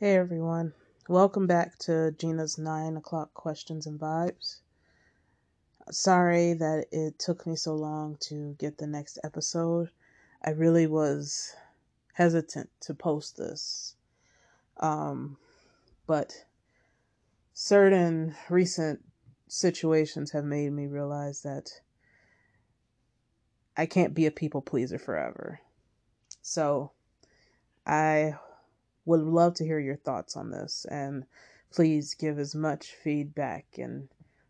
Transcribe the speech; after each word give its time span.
Hey 0.00 0.16
everyone, 0.16 0.74
welcome 1.08 1.46
back 1.46 1.78
to 1.78 2.12
Gyna's 2.18 2.58
9 2.58 2.96
o'clock 2.96 3.32
questions 3.32 3.86
and 3.86 3.98
vibes. 3.98 4.56
Sorry 5.88 6.52
that 6.52 6.86
it 6.90 7.20
took 7.20 7.46
me 7.46 7.54
so 7.54 7.76
long 7.76 8.16
to 8.22 8.56
get 8.58 8.76
the 8.76 8.88
next 8.88 9.20
episode. 9.22 9.90
I 10.44 10.50
really 10.50 10.88
was 10.88 11.54
hesitant 12.14 12.70
to 12.80 12.92
post 12.92 13.36
this. 13.36 13.94
Um, 14.78 15.36
but 16.08 16.44
certain 17.52 18.34
recent 18.50 19.00
situations 19.46 20.32
have 20.32 20.44
made 20.44 20.72
me 20.72 20.88
realize 20.88 21.42
that 21.42 21.70
I 23.76 23.86
can't 23.86 24.12
be 24.12 24.26
a 24.26 24.32
people 24.32 24.60
pleaser 24.60 24.98
forever. 24.98 25.60
So 26.42 26.90
I 27.86 28.34
would 29.04 29.20
love 29.20 29.54
to 29.54 29.64
hear 29.64 29.78
your 29.78 29.96
thoughts 29.96 30.36
on 30.36 30.50
this 30.50 30.86
and 30.90 31.24
please 31.70 32.14
give 32.14 32.38
as 32.38 32.54
much 32.54 32.94
feedback 33.02 33.66
and 33.78 34.08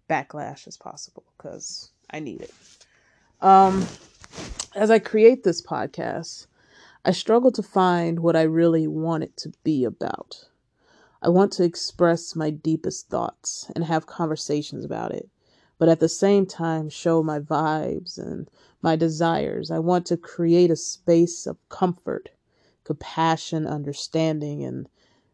backlash 0.08 0.66
as 0.66 0.77
possible 0.77 1.24
because 1.36 1.90
I 2.10 2.20
need 2.20 2.42
it. 2.42 2.54
Um, 3.40 3.86
as 4.74 4.90
I 4.90 4.98
create 4.98 5.42
this 5.42 5.62
podcast, 5.62 6.46
I 7.04 7.12
struggle 7.12 7.52
to 7.52 7.62
find 7.62 8.20
what 8.20 8.36
I 8.36 8.42
really 8.42 8.86
want 8.86 9.24
it 9.24 9.36
to 9.38 9.52
be 9.62 9.84
about. 9.84 10.48
I 11.22 11.28
want 11.28 11.52
to 11.55 11.64
express 11.64 12.36
my 12.36 12.50
deepest 12.50 13.08
thoughts 13.08 13.70
and 13.74 13.84
have 13.84 14.06
conversations 14.06 14.84
about 14.84 15.12
it, 15.12 15.28
but 15.78 15.88
at 15.88 16.00
the 16.00 16.08
same 16.08 16.44
time, 16.44 16.91
show 16.91 17.22
my 17.22 17.41
vibes 17.41 18.18
and 18.18 18.50
my 18.82 18.96
desires. 18.96 19.70
I 19.70 19.78
want 19.78 20.05
to 20.06 20.18
create 20.18 20.70
a 20.70 20.77
space 20.77 21.46
of 21.46 21.56
comfort 21.70 22.30
compassion, 22.84 23.66
understanding, 23.66 24.62
and 24.62 24.88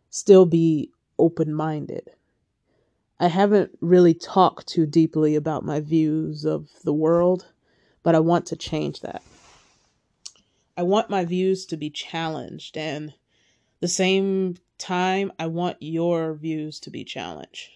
still 0.09 0.47
be 0.47 0.91
open 1.19 1.53
minded. 1.53 2.11
I 3.19 3.29
haven't 3.29 3.77
really 3.81 4.15
talked 4.15 4.67
too 4.67 4.87
deeply 4.87 5.37
about 5.37 5.65
my 5.65 5.81
views 5.81 6.45
of 6.45 6.69
the 6.85 6.95
world, 6.95 7.47
but 8.03 8.15
I 8.15 8.21
want 8.21 8.47
to 8.47 8.57
change 8.57 9.01
that. 9.01 9.23
I 10.77 10.83
want 10.83 11.11
my 11.11 11.27
views 11.27 11.67
to 11.67 11.77
be 11.77 11.91
challenged, 11.91 12.79
and 12.79 13.13
the 13.81 13.89
same 13.89 14.57
time, 14.79 15.33
I 15.39 15.47
want 15.47 15.77
your 15.81 16.33
views 16.35 16.81
to 16.81 16.91
be 16.91 17.05
challenged. 17.05 17.69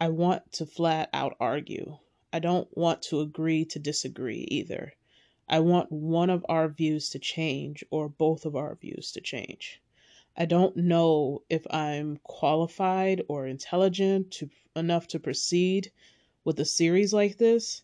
I 0.00 0.08
want 0.08 0.50
to 0.52 0.64
flat 0.64 1.10
out 1.12 1.36
argue. 1.38 1.98
I 2.32 2.38
don't 2.38 2.68
want 2.74 3.02
to 3.02 3.20
agree 3.20 3.66
to 3.66 3.78
disagree 3.78 4.46
either. 4.50 4.94
I 5.52 5.58
want 5.58 5.90
one 5.90 6.30
of 6.30 6.46
our 6.48 6.68
views 6.68 7.10
to 7.10 7.18
change 7.18 7.82
or 7.90 8.08
both 8.08 8.46
of 8.46 8.54
our 8.54 8.76
views 8.76 9.10
to 9.10 9.20
change. 9.20 9.82
I 10.36 10.44
don't 10.44 10.76
know 10.76 11.42
if 11.50 11.66
I'm 11.74 12.18
qualified 12.18 13.22
or 13.26 13.48
intelligent 13.48 14.30
to, 14.34 14.48
enough 14.76 15.08
to 15.08 15.18
proceed 15.18 15.90
with 16.44 16.60
a 16.60 16.64
series 16.64 17.12
like 17.12 17.38
this, 17.38 17.82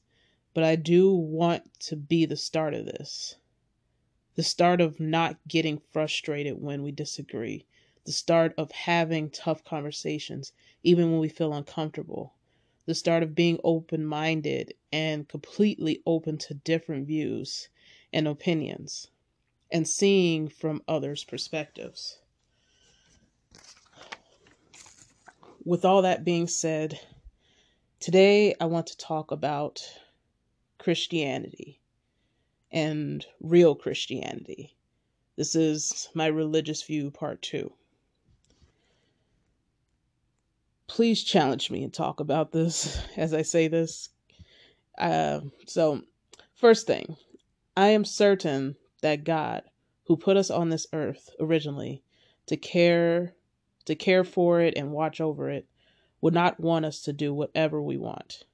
but 0.55 0.63
I 0.63 0.77
do 0.77 1.13
want 1.13 1.81
to 1.81 1.97
be 1.97 2.25
the 2.25 2.37
start 2.37 2.73
of 2.73 2.87
this. 2.87 3.35
The 4.37 4.45
start 4.45 4.81
of 4.81 5.01
not 5.01 5.37
getting 5.49 5.79
frustrated 5.91 6.63
when 6.63 6.85
we 6.85 6.93
disagree. 6.93 7.67
The 8.05 8.13
start 8.13 8.55
of 8.57 8.71
having 8.71 9.29
tough 9.29 9.65
conversations, 9.65 10.53
even 10.85 11.11
when 11.11 11.19
we 11.19 11.29
feel 11.29 11.53
uncomfortable 11.53 12.37
the 12.87 12.95
start 12.95 13.23
of 13.23 13.35
being 13.35 13.59
open 13.63 14.07
minded 14.07 14.73
and 14.93 15.29
completely 15.29 16.03
open 16.07 16.39
to 16.39 16.55
different 16.55 17.07
views 17.07 17.69
and 18.13 18.27
opinions 18.27 19.09
and 19.71 19.87
seeing 19.87 20.49
from 20.49 20.83
others' 20.87 21.25
perspectives. 21.25 22.19
With 25.65 25.85
all 25.85 26.03
that 26.03 26.25
being 26.25 26.47
said, 26.47 27.01
today 27.99 28.55
I 28.61 28.67
want 28.67 28.87
to 28.87 28.97
talk 28.97 29.33
about 29.33 29.83
Christianity 30.79 31.81
and 32.71 33.27
real 33.41 33.75
Christianity. 33.75 34.77
This 35.35 35.57
is 35.57 36.09
my 36.15 36.27
religious 36.27 36.85
view, 36.85 37.11
part 37.11 37.43
two. 37.43 37.73
Please 40.87 41.23
challenge 41.23 41.71
me 41.71 41.83
and 41.83 41.93
talk 41.93 42.21
about 42.21 42.53
this 42.53 43.01
as 43.17 43.35
I 43.35 43.43
say 43.43 43.69
this. 43.69 44.11
Uh, 44.99 45.41
so, 45.67 46.03
first 46.55 46.87
thing, 46.87 47.17
I 47.77 47.89
am 47.89 48.05
certain 48.05 48.77
that 49.03 49.25
God, 49.25 49.63
who 50.05 50.17
put 50.17 50.37
us 50.37 50.51
on 50.51 50.71
this 50.71 50.87
earth 50.93 51.31
originally 51.39 52.03
to 52.47 52.57
care 52.57 53.35
to 53.85 53.95
care 53.95 54.25
for 54.25 54.61
it 54.61 54.75
and 54.77 54.91
watch 54.91 55.21
over 55.21 55.49
it, 55.49 55.67
would 56.21 56.35
not 56.35 56.59
want 56.59 56.85
us 56.85 57.03
to 57.03 57.13
do 57.13 57.33
whatever 57.33 57.81
we 57.81 57.97
want. 57.97 58.45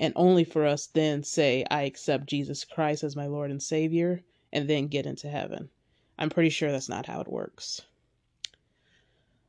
And 0.00 0.12
only 0.16 0.44
for 0.44 0.66
us 0.66 0.88
then 0.88 1.22
say, 1.22 1.64
I 1.70 1.82
accept 1.82 2.26
Jesus 2.26 2.64
Christ 2.64 3.04
as 3.04 3.14
my 3.14 3.26
Lord 3.26 3.50
and 3.50 3.62
Savior, 3.62 4.22
and 4.52 4.68
then 4.68 4.88
get 4.88 5.06
into 5.06 5.28
heaven. 5.28 5.70
I'm 6.18 6.30
pretty 6.30 6.50
sure 6.50 6.72
that's 6.72 6.88
not 6.88 7.06
how 7.06 7.20
it 7.20 7.28
works. 7.28 7.82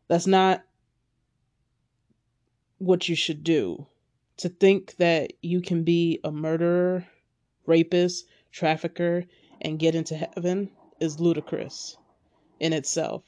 That's 0.07 0.27
not 0.27 0.63
what 2.77 3.09
you 3.09 3.15
should 3.15 3.43
do. 3.43 3.87
To 4.37 4.49
think 4.49 4.97
that 4.97 5.33
you 5.41 5.61
can 5.61 5.83
be 5.83 6.19
a 6.23 6.31
murderer, 6.31 7.07
rapist, 7.65 8.25
trafficker, 8.51 9.25
and 9.61 9.79
get 9.79 9.95
into 9.95 10.15
heaven 10.15 10.69
is 10.99 11.19
ludicrous 11.19 11.97
in 12.59 12.73
itself. 12.73 13.23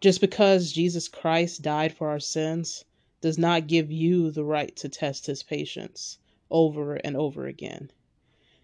Just 0.00 0.20
because 0.20 0.72
Jesus 0.72 1.08
Christ 1.08 1.62
died 1.62 1.94
for 1.94 2.08
our 2.08 2.20
sins 2.20 2.84
does 3.20 3.38
not 3.38 3.66
give 3.66 3.90
you 3.90 4.30
the 4.30 4.44
right 4.44 4.74
to 4.76 4.88
test 4.88 5.26
his 5.26 5.42
patience 5.42 6.18
over 6.50 6.94
and 6.96 7.16
over 7.16 7.46
again. 7.46 7.90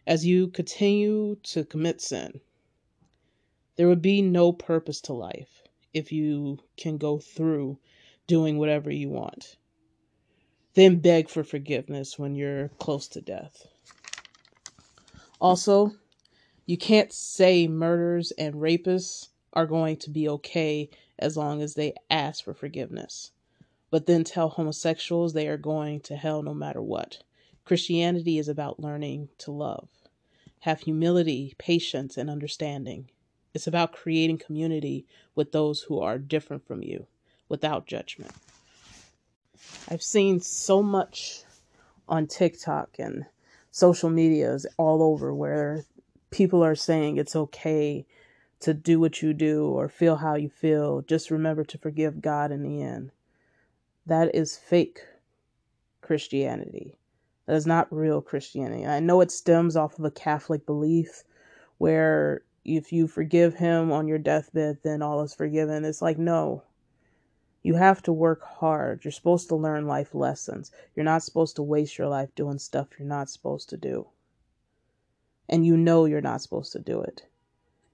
As 0.06 0.26
you 0.26 0.48
continue 0.48 1.36
to 1.44 1.64
commit 1.64 2.00
sin, 2.00 2.40
there 3.76 3.88
would 3.88 4.02
be 4.02 4.22
no 4.22 4.52
purpose 4.52 5.00
to 5.02 5.12
life 5.12 5.62
if 5.94 6.12
you 6.12 6.58
can 6.76 6.98
go 6.98 7.18
through 7.18 7.78
doing 8.26 8.58
whatever 8.58 8.90
you 8.90 9.08
want. 9.08 9.56
Then 10.74 11.00
beg 11.00 11.28
for 11.28 11.44
forgiveness 11.44 12.18
when 12.18 12.34
you're 12.34 12.68
close 12.78 13.08
to 13.08 13.20
death. 13.20 13.66
Also, 15.40 15.92
you 16.64 16.78
can't 16.78 17.12
say 17.12 17.66
murderers 17.66 18.30
and 18.38 18.54
rapists 18.54 19.28
are 19.52 19.66
going 19.66 19.96
to 19.98 20.10
be 20.10 20.28
okay 20.28 20.88
as 21.18 21.36
long 21.36 21.60
as 21.60 21.74
they 21.74 21.92
ask 22.10 22.44
for 22.44 22.54
forgiveness, 22.54 23.32
but 23.90 24.06
then 24.06 24.24
tell 24.24 24.48
homosexuals 24.48 25.32
they 25.32 25.48
are 25.48 25.58
going 25.58 26.00
to 26.00 26.16
hell 26.16 26.42
no 26.42 26.54
matter 26.54 26.80
what. 26.80 27.22
Christianity 27.64 28.38
is 28.38 28.48
about 28.48 28.80
learning 28.80 29.28
to 29.38 29.50
love, 29.50 29.88
have 30.60 30.80
humility, 30.80 31.54
patience, 31.58 32.16
and 32.16 32.30
understanding. 32.30 33.10
It's 33.52 33.66
about 33.66 33.92
creating 33.92 34.38
community 34.38 35.06
with 35.34 35.52
those 35.52 35.82
who 35.82 36.00
are 36.00 36.18
different 36.18 36.66
from 36.66 36.82
you 36.82 37.06
without 37.48 37.86
judgment. 37.86 38.32
I've 39.88 40.02
seen 40.02 40.40
so 40.40 40.82
much 40.82 41.42
on 42.08 42.26
TikTok 42.26 42.96
and 42.98 43.26
social 43.70 44.10
medias 44.10 44.66
all 44.76 45.02
over 45.02 45.34
where 45.34 45.84
people 46.30 46.64
are 46.64 46.74
saying 46.74 47.16
it's 47.16 47.36
okay 47.36 48.06
to 48.60 48.74
do 48.74 49.00
what 49.00 49.22
you 49.22 49.32
do 49.32 49.66
or 49.66 49.88
feel 49.88 50.16
how 50.16 50.34
you 50.34 50.48
feel. 50.48 51.02
Just 51.02 51.30
remember 51.30 51.64
to 51.64 51.78
forgive 51.78 52.22
God 52.22 52.52
in 52.52 52.62
the 52.62 52.82
end. 52.82 53.10
That 54.06 54.34
is 54.34 54.56
fake 54.56 55.00
Christianity. 56.00 56.96
That 57.46 57.56
is 57.56 57.66
not 57.66 57.92
real 57.92 58.20
Christianity. 58.20 58.86
I 58.86 59.00
know 59.00 59.20
it 59.20 59.30
stems 59.30 59.76
off 59.76 59.98
of 59.98 60.04
a 60.04 60.10
Catholic 60.10 60.64
belief 60.64 61.24
where 61.78 62.42
if 62.64 62.92
you 62.92 63.08
forgive 63.08 63.54
him 63.54 63.90
on 63.90 64.06
your 64.06 64.18
deathbed, 64.18 64.78
then 64.84 65.02
all 65.02 65.22
is 65.22 65.34
forgiven. 65.34 65.84
It's 65.84 66.02
like, 66.02 66.18
no, 66.18 66.62
you 67.62 67.74
have 67.74 68.02
to 68.02 68.12
work 68.12 68.42
hard. 68.42 69.04
You're 69.04 69.12
supposed 69.12 69.48
to 69.48 69.56
learn 69.56 69.86
life 69.86 70.14
lessons. 70.14 70.72
You're 70.94 71.04
not 71.04 71.22
supposed 71.22 71.56
to 71.56 71.62
waste 71.62 71.98
your 71.98 72.08
life 72.08 72.34
doing 72.34 72.58
stuff 72.58 72.88
you're 72.98 73.08
not 73.08 73.30
supposed 73.30 73.68
to 73.70 73.76
do. 73.76 74.06
And 75.48 75.64
you 75.64 75.76
know 75.76 76.04
you're 76.04 76.20
not 76.20 76.42
supposed 76.42 76.72
to 76.72 76.78
do 76.78 77.02
it. 77.02 77.24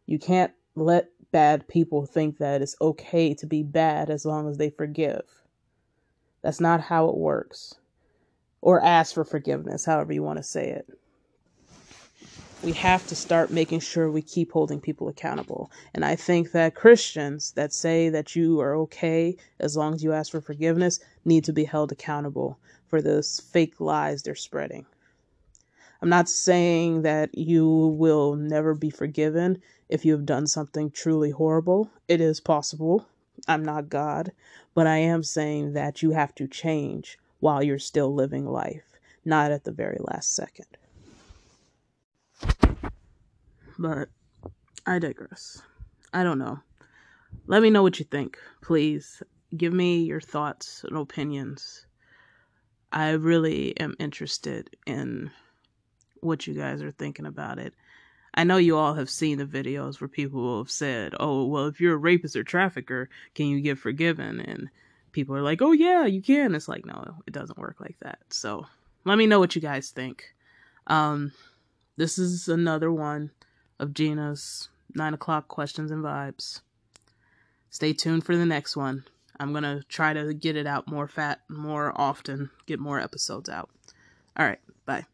You 0.07 0.19
can't 0.19 0.53
let 0.75 1.11
bad 1.33 1.69
people 1.69 2.07
think 2.07 2.39
that 2.39 2.63
it's 2.63 2.77
okay 2.81 3.35
to 3.35 3.47
be 3.47 3.63
bad 3.63 4.11
as 4.11 4.25
long 4.25 4.49
as 4.49 4.57
they 4.57 4.71
forgive. 4.71 5.23
That's 6.43 6.61
not 6.61 6.81
how 6.81 7.09
it 7.09 7.17
works. 7.17 7.75
Or 8.61 8.83
ask 8.83 9.15
for 9.15 9.25
forgiveness, 9.25 9.85
however 9.85 10.13
you 10.13 10.23
want 10.23 10.39
to 10.39 10.43
say 10.43 10.71
it 10.71 10.89
we 12.61 12.73
have 12.73 13.07
to 13.07 13.15
start 13.15 13.51
making 13.51 13.81
sure 13.81 14.11
we 14.11 14.23
keep 14.23 14.53
holding 14.53 14.81
people 14.81 15.09
accountable. 15.09 15.71
And 15.95 16.05
I 16.05 16.17
think 16.17 16.53
that 16.53 16.75
Christians 16.75 17.53
that 17.53 17.73
say 17.73 18.09
that 18.09 18.35
you 18.35 18.61
are 18.61 18.75
okay 18.77 19.37
as 19.61 19.77
long 19.77 19.95
as 19.95 20.03
you 20.03 20.13
ask 20.13 20.33
for 20.33 20.41
forgiveness 20.41 21.01
need 21.25 21.45
to 21.45 21.53
be 21.53 21.65
held 21.65 21.93
accountable 21.93 22.59
for 22.89 23.01
those 23.01 23.41
fake 23.41 23.81
lies 23.81 24.23
they're 24.23 24.35
spreading. 24.35 24.87
I'm 26.01 26.09
not 26.09 26.29
saying 26.29 27.03
that 27.03 27.37
you 27.37 27.67
will 27.67 28.35
never 28.37 28.75
be 28.75 28.91
forgiven 28.91 29.61
if 29.89 30.05
you 30.05 30.13
have 30.13 30.27
done 30.27 30.47
something 30.47 30.91
truly 30.91 31.31
horrible. 31.31 31.91
It 32.07 32.21
is 32.21 32.41
possible, 32.41 33.07
I'm 33.47 33.65
not 33.65 33.89
God, 33.89 34.33
but 34.75 34.87
I 34.87 34.99
am 34.99 35.23
saying 35.23 35.73
that 35.73 36.03
you 36.03 36.13
have 36.13 36.35
to 36.37 36.47
change 36.47 37.19
while 37.41 37.63
you're 37.63 37.79
still 37.79 38.15
living 38.15 38.47
life, 38.47 38.99
not 39.25 39.51
at 39.51 39.65
the 39.65 39.73
very 39.73 39.99
last 40.01 40.35
second. 40.35 40.67
But 43.79 44.09
I 44.87 44.99
digress. 44.99 45.63
I 46.13 46.25
don't 46.25 46.39
know. 46.39 46.59
Let 47.47 47.63
me 47.63 47.71
know 47.71 47.83
what 47.83 47.99
you 47.99 48.05
think, 48.05 48.39
please. 48.61 49.23
Give 49.57 49.73
me 49.73 50.03
your 50.03 50.21
thoughts 50.21 50.85
and 50.85 50.97
opinions. 50.97 51.87
I 52.91 53.11
really 53.11 53.79
am 53.79 53.95
interested 53.99 54.77
in 54.87 55.31
what 56.21 56.47
you 56.47 56.55
guys 56.55 56.83
are 56.83 56.91
thinking 56.91 57.27
about 57.27 57.59
it. 57.59 57.75
I 58.35 58.45
know 58.45 58.57
you 58.57 58.77
all 58.77 58.95
have 58.95 59.11
seen 59.11 59.39
the 59.39 59.47
videos 59.47 60.01
where 60.01 60.09
people 60.09 60.59
have 60.59 60.71
said, 60.71 61.15
"Oh, 61.19 61.47
well, 61.47 61.67
if 61.67 61.81
you're 61.81 61.95
a 61.95 61.99
rapist 61.99 62.37
or 62.37 62.45
trafficker, 62.45 63.09
can 63.35 63.47
you 63.47 63.61
get 63.61 63.79
forgiven?" 63.79 64.41
And 64.41 64.71
people 65.13 65.37
are 65.37 65.43
like, 65.43 65.63
"Oh 65.63 65.73
yeah, 65.73 66.05
you 66.05 66.23
can." 66.23 66.55
It's 66.55 66.69
like, 66.69 66.85
no, 66.85 67.23
it 67.27 67.33
doesn't 67.33 67.59
work 67.59 67.81
like 67.81 67.97
that. 68.01 68.21
So, 68.31 68.67
let 69.05 69.19
me 69.19 69.27
know 69.27 69.39
what 69.39 69.55
you 69.55 69.63
guys 69.63 69.91
think. 69.91 70.35
Um, 70.87 71.33
this 71.97 72.19
is 72.19 72.49
another 72.49 72.93
one 72.93 73.31
of 73.79 73.95
Gyna's 73.95 74.69
nine 74.95 75.15
o'clock 75.15 75.49
questions 75.49 75.91
and 75.91 76.05
vibes. 76.05 76.61
Stay 77.71 77.93
tuned 77.93 78.25
for 78.25 78.37
the 78.37 78.47
next 78.47 78.77
one. 78.77 79.05
I'm 79.39 79.53
gonna 79.53 79.83
try 79.89 80.13
to 80.13 80.35
get 80.35 80.57
it 80.57 80.67
out 80.67 80.89
more 80.89 81.07
fat, 81.07 81.41
more 81.49 81.93
often, 81.95 82.51
get 82.67 82.81
more 82.81 82.99
episodes 83.01 83.49
out. 83.49 83.71
All 84.37 84.47
right, 84.47 84.61
bye. 84.85 85.07